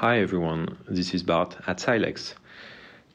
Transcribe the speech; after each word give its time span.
Hi 0.00 0.18
everyone, 0.20 0.78
this 0.88 1.12
is 1.12 1.22
Bart 1.22 1.58
at 1.66 1.78
Silex. 1.78 2.34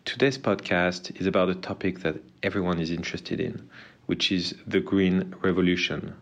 Today's 0.05 0.37
podcast 0.37 1.19
is 1.19 1.25
about 1.25 1.49
a 1.49 1.55
topic 1.55 2.01
that 2.01 2.21
everyone 2.43 2.79
is 2.79 2.91
interested 2.91 3.39
in, 3.39 3.67
which 4.05 4.31
is 4.31 4.53
the 4.67 4.81
green 4.81 5.33
revolution. 5.41 6.13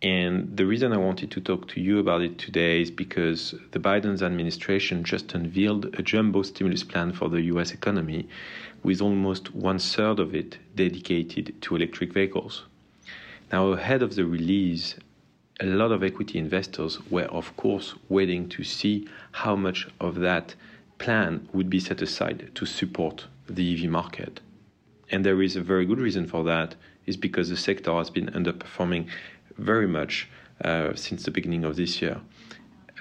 And 0.00 0.56
the 0.56 0.64
reason 0.64 0.94
I 0.94 0.96
wanted 0.96 1.30
to 1.32 1.42
talk 1.42 1.68
to 1.68 1.80
you 1.82 1.98
about 1.98 2.22
it 2.22 2.38
today 2.38 2.80
is 2.80 2.90
because 2.90 3.54
the 3.72 3.78
Biden 3.78 4.22
administration 4.22 5.04
just 5.04 5.34
unveiled 5.34 5.94
a 5.98 6.02
jumbo 6.02 6.40
stimulus 6.40 6.84
plan 6.84 7.12
for 7.12 7.28
the 7.28 7.42
US 7.52 7.72
economy, 7.72 8.26
with 8.82 9.02
almost 9.02 9.54
one 9.54 9.78
third 9.78 10.18
of 10.18 10.34
it 10.34 10.56
dedicated 10.74 11.60
to 11.60 11.76
electric 11.76 12.14
vehicles. 12.14 12.64
Now, 13.52 13.66
ahead 13.72 14.00
of 14.00 14.14
the 14.14 14.24
release, 14.24 14.94
a 15.62 15.66
lot 15.66 15.92
of 15.92 16.02
equity 16.02 16.40
investors 16.40 16.98
were, 17.08 17.26
of 17.26 17.56
course, 17.56 17.94
waiting 18.08 18.48
to 18.48 18.64
see 18.64 19.06
how 19.30 19.54
much 19.54 19.86
of 20.00 20.16
that 20.16 20.56
plan 20.98 21.48
would 21.52 21.70
be 21.70 21.78
set 21.78 22.02
aside 22.02 22.50
to 22.56 22.66
support 22.66 23.26
the 23.48 23.72
EV 23.72 23.88
market. 23.88 24.40
And 25.10 25.24
there 25.24 25.40
is 25.40 25.54
a 25.54 25.60
very 25.60 25.86
good 25.86 26.00
reason 26.00 26.26
for 26.26 26.42
that, 26.44 26.74
is 27.06 27.16
because 27.16 27.48
the 27.48 27.56
sector 27.56 27.94
has 27.94 28.10
been 28.10 28.26
underperforming 28.26 29.06
very 29.56 29.86
much 29.86 30.28
uh, 30.64 30.94
since 30.96 31.22
the 31.22 31.30
beginning 31.30 31.64
of 31.64 31.76
this 31.76 32.02
year. 32.02 32.20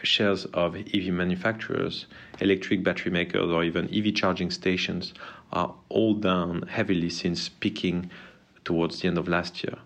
Shares 0.03 0.45
of 0.45 0.75
EV 0.75 1.07
manufacturers, 1.07 2.05
electric 2.39 2.83
battery 2.83 3.11
makers, 3.11 3.49
or 3.49 3.63
even 3.63 3.89
EV 3.91 4.13
charging 4.13 4.51
stations 4.51 5.15
are 5.51 5.73
all 5.89 6.13
down 6.13 6.63
heavily 6.63 7.09
since 7.09 7.49
peaking 7.49 8.11
towards 8.65 8.99
the 8.99 9.07
end 9.07 9.17
of 9.17 9.27
last 9.27 9.63
year. 9.63 9.77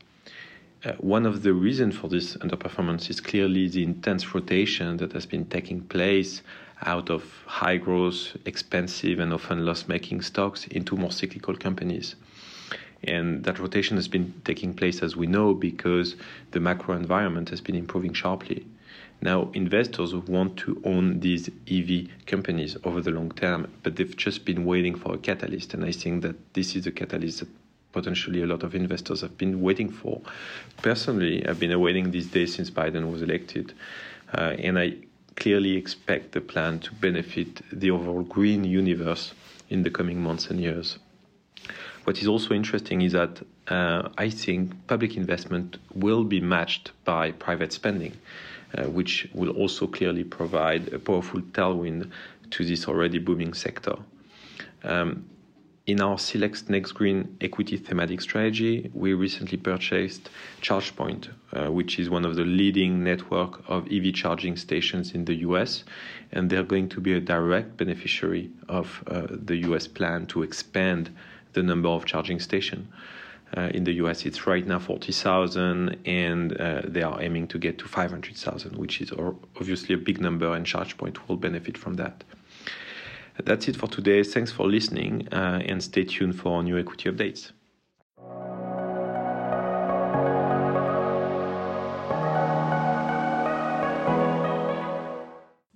Uh, 0.86 0.94
one 1.00 1.26
of 1.26 1.42
the 1.42 1.52
reasons 1.52 1.96
for 1.96 2.08
this 2.08 2.38
underperformance 2.38 3.10
is 3.10 3.20
clearly 3.20 3.68
the 3.68 3.82
intense 3.82 4.36
rotation 4.36 4.98
that 4.98 5.14
has 5.14 5.26
been 5.26 5.44
taking 5.46 5.82
place 5.82 6.44
out 6.86 7.10
of 7.10 7.24
high 7.48 7.78
growth, 7.78 8.38
expensive, 8.46 9.18
and 9.18 9.34
often 9.34 9.66
loss 9.66 9.88
making 9.88 10.22
stocks 10.22 10.68
into 10.68 10.96
more 10.96 11.12
cyclical 11.12 11.56
companies. 11.56 12.16
And 13.04 13.44
that 13.46 13.58
rotation 13.58 13.98
has 13.98 14.08
been 14.08 14.40
taking 14.46 14.76
place, 14.76 15.02
as 15.02 15.16
we 15.16 15.26
know, 15.26 15.56
because 15.56 16.16
the 16.52 16.60
macro 16.60 16.96
environment 16.96 17.50
has 17.50 17.62
been 17.62 17.76
improving 17.76 18.14
sharply. 18.14 18.68
Now, 19.22 19.50
investors 19.54 20.14
want 20.14 20.56
to 20.58 20.80
own 20.86 21.20
these 21.22 21.50
EV 21.68 22.10
companies 22.28 22.78
over 22.84 23.02
the 23.02 23.12
long 23.12 23.32
term, 23.32 23.72
but 23.82 23.96
they've 23.96 24.16
just 24.16 24.46
been 24.46 24.66
waiting 24.66 24.94
for 24.94 25.16
a 25.16 25.18
catalyst. 25.18 25.74
And 25.74 25.84
I 25.84 25.92
think 25.92 26.22
that 26.22 26.54
this 26.54 26.76
is 26.76 26.86
a 26.86 26.92
catalyst 26.92 27.40
that 27.40 27.50
potentially 27.96 28.42
a 28.44 28.46
lot 28.46 28.62
of 28.62 28.76
investors 28.76 29.22
have 29.22 29.38
been 29.38 29.62
waiting 29.62 29.90
for. 29.90 30.22
Personally, 30.82 31.48
I've 31.48 31.60
been 31.60 31.72
awaiting 31.72 32.12
these 32.12 32.28
days 32.28 32.54
since 32.54 32.70
Biden 32.70 33.10
was 33.10 33.22
elected, 33.22 33.74
uh, 34.38 34.54
and 34.68 34.78
I 34.78 34.88
clearly 35.38 35.78
expect 35.78 36.34
the 36.34 36.42
plan 36.42 36.80
to 36.80 36.94
benefit 36.96 37.62
the 37.72 37.92
overall 37.92 38.24
green 38.24 38.66
universe 38.66 39.34
in 39.70 39.84
the 39.84 39.90
coming 39.90 40.22
months 40.22 40.50
and 40.52 40.60
years. 40.60 41.00
What 42.04 42.22
is 42.22 42.28
also 42.28 42.54
interesting 42.54 43.02
is 43.02 43.14
that 43.14 43.42
uh, 43.70 44.10
I 44.18 44.30
think 44.30 44.88
public 44.88 45.16
investment 45.16 45.78
will 45.94 46.24
be 46.26 46.42
matched 46.42 46.92
by 47.06 47.32
private 47.32 47.72
spending, 47.72 48.14
uh, 48.78 48.84
which 48.98 49.30
will 49.34 49.52
also 49.62 49.88
clearly 49.88 50.26
provide 50.26 50.94
a 50.94 51.00
powerful 51.00 51.42
tailwind 51.42 52.12
to 52.52 52.66
this 52.66 52.88
already 52.88 53.20
booming 53.20 53.54
sector. 53.54 53.96
Um, 54.84 55.26
in 55.88 56.02
our 56.02 56.18
Select 56.18 56.68
Next 56.68 56.94
Green 56.94 57.38
equity 57.42 57.78
thematic 57.78 58.20
strategy, 58.20 58.90
we 58.94 59.14
recently 59.14 59.58
purchased 59.58 60.30
ChargePoint, 60.62 61.30
uh, 61.54 61.72
which 61.72 62.00
is 62.00 62.10
one 62.10 62.26
of 62.26 62.36
the 62.36 62.44
leading 62.44 63.04
network 63.04 63.62
of 63.68 63.88
EV 63.92 64.14
charging 64.14 64.56
stations 64.58 65.14
in 65.14 65.26
the 65.26 65.36
US, 65.48 65.84
and 66.32 66.50
they're 66.50 66.64
going 66.64 66.90
to 66.90 67.00
be 67.00 67.14
a 67.14 67.20
direct 67.20 67.78
beneficiary 67.78 68.50
of 68.68 69.04
uh, 69.08 69.28
the 69.30 69.58
US 69.58 69.88
plan 69.88 70.26
to 70.28 70.42
expand 70.42 71.12
the 71.54 71.62
number 71.62 71.90
of 71.90 72.06
charging 72.06 72.40
stations. 72.40 72.88
Uh, 73.56 73.70
in 73.76 73.84
the 73.84 73.94
US, 73.94 74.26
it's 74.26 74.48
right 74.48 74.66
now 74.66 74.80
40,000, 74.80 75.98
and 76.06 76.60
uh, 76.60 76.82
they 76.84 77.04
are 77.04 77.22
aiming 77.22 77.48
to 77.50 77.60
get 77.60 77.78
to 77.78 77.88
500,000, 77.88 78.76
which 78.76 79.02
is 79.02 79.12
obviously 79.12 79.94
a 79.94 80.00
big 80.00 80.20
number, 80.20 80.52
and 80.56 80.66
ChargePoint 80.66 81.20
will 81.28 81.38
benefit 81.38 81.78
from 81.78 81.94
that. 81.94 82.24
That's 83.44 83.68
it 83.68 83.76
for 83.76 83.88
today. 83.88 84.24
Thanks 84.24 84.52
for 84.52 84.68
listening 84.68 85.28
uh, 85.32 85.62
and 85.66 85.84
stay 85.84 86.06
tuned 86.06 86.40
for 86.40 86.64
new 86.64 86.78
equity 86.78 87.12
updates. 87.12 87.52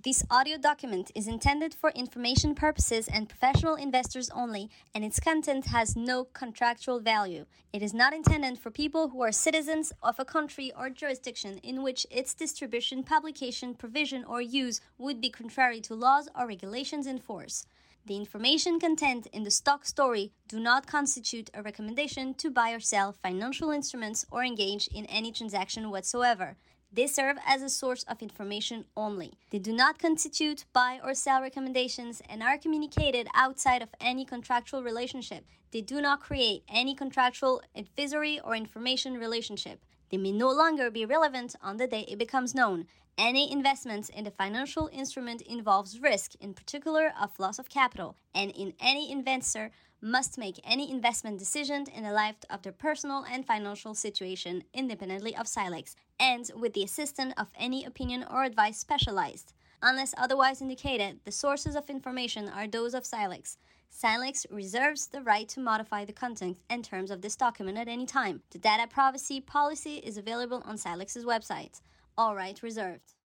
This 0.01 0.23
audio 0.31 0.57
document 0.57 1.11
is 1.13 1.27
intended 1.27 1.73
for 1.73 1.89
information 1.89 2.55
purposes 2.55 3.09
and 3.09 3.27
professional 3.27 3.75
investors 3.75 4.29
only, 4.29 4.69
and 4.95 5.03
its 5.03 5.19
content 5.19 5.65
has 5.65 5.97
no 5.97 6.23
contractual 6.23 7.01
value. 7.01 7.45
It 7.73 7.83
is 7.83 7.93
not 7.93 8.13
intended 8.13 8.57
for 8.57 8.71
people 8.71 9.09
who 9.09 9.21
are 9.21 9.33
citizens 9.33 9.91
of 10.01 10.17
a 10.17 10.23
country 10.23 10.71
or 10.73 10.89
jurisdiction 10.89 11.57
in 11.63 11.83
which 11.83 12.07
its 12.09 12.33
distribution, 12.33 13.03
publication, 13.03 13.73
provision, 13.73 14.23
or 14.23 14.41
use 14.41 14.79
would 14.97 15.19
be 15.19 15.29
contrary 15.29 15.81
to 15.81 15.95
laws 15.95 16.29
or 16.33 16.47
regulations 16.47 17.05
in 17.05 17.19
force. 17.19 17.65
The 18.05 18.15
information 18.15 18.79
contained 18.79 19.27
in 19.33 19.43
the 19.43 19.51
stock 19.51 19.85
story 19.85 20.31
do 20.47 20.61
not 20.61 20.88
constitute 20.88 21.49
a 21.53 21.61
recommendation 21.61 22.35
to 22.35 22.49
buy 22.49 22.71
or 22.71 22.79
sell 22.79 23.11
financial 23.11 23.69
instruments 23.69 24.25
or 24.31 24.45
engage 24.45 24.88
in 24.88 25.05
any 25.07 25.33
transaction 25.33 25.91
whatsoever. 25.91 26.55
They 26.91 27.05
serve 27.05 27.38
as 27.45 27.61
a 27.61 27.69
source 27.69 28.03
of 28.03 28.22
information 28.22 28.85
only. 28.97 29.33
They 29.51 29.59
do 29.59 29.72
not 29.72 30.00
constitute 30.00 30.66
buy 30.73 31.00
or 31.03 31.13
sell 31.13 31.41
recommendations 31.41 32.22
and 32.27 32.41
are 32.41 32.57
communicated 32.57 33.27
outside 33.35 33.83
of 33.83 33.89
any 34.01 34.25
contractual 34.25 34.81
relationship. 34.81 35.45
They 35.72 35.81
do 35.81 36.01
not 36.01 36.19
create 36.19 36.63
any 36.67 36.95
contractual 36.95 37.61
advisory 37.75 38.39
or 38.39 38.55
information 38.55 39.19
relationship. 39.19 39.83
They 40.09 40.17
may 40.17 40.31
no 40.31 40.49
longer 40.49 40.89
be 40.89 41.05
relevant 41.05 41.55
on 41.61 41.77
the 41.77 41.87
day 41.87 42.05
it 42.07 42.17
becomes 42.17 42.55
known. 42.55 42.87
Any 43.17 43.51
investment 43.51 44.09
in 44.09 44.23
the 44.23 44.31
financial 44.31 44.89
instrument 44.93 45.41
involves 45.41 45.99
risk, 45.99 46.35
in 46.39 46.53
particular 46.53 47.13
of 47.19 47.37
loss 47.39 47.59
of 47.59 47.69
capital, 47.69 48.15
and 48.33 48.51
in 48.51 48.73
any 48.79 49.11
investor 49.11 49.71
must 50.01 50.37
make 50.37 50.59
any 50.63 50.89
investment 50.89 51.37
decision 51.37 51.85
in 51.93 52.03
the 52.03 52.13
light 52.13 52.45
of 52.49 52.61
their 52.61 52.71
personal 52.71 53.25
and 53.29 53.45
financial 53.45 53.93
situation 53.93 54.63
independently 54.73 55.35
of 55.35 55.47
Silex 55.47 55.95
and 56.19 56.49
with 56.55 56.73
the 56.73 56.83
assistance 56.83 57.33
of 57.37 57.47
any 57.57 57.83
opinion 57.83 58.25
or 58.29 58.43
advice 58.43 58.77
specialized. 58.77 59.53
Unless 59.81 60.13
otherwise 60.17 60.61
indicated, 60.61 61.19
the 61.25 61.31
sources 61.31 61.75
of 61.75 61.89
information 61.89 62.49
are 62.49 62.67
those 62.67 62.93
of 62.93 63.05
Silex. 63.05 63.57
Silex 63.91 64.45
reserves 64.50 65.07
the 65.07 65.22
right 65.22 65.50
to 65.50 65.59
modify 65.59 66.05
the 66.05 66.13
content 66.13 66.57
and 66.69 66.85
terms 66.85 67.11
of 67.11 67.22
this 67.22 67.35
document 67.35 67.77
at 67.77 67.88
any 67.88 68.05
time. 68.05 68.41
The 68.51 68.57
data 68.57 68.88
privacy 68.88 69.41
policy 69.41 69.95
is 69.97 70.17
available 70.17 70.61
on 70.66 70.77
Silex's 70.77 71.25
website. 71.25 71.81
All 72.17 72.35
rights 72.35 72.63
reserved. 72.63 73.13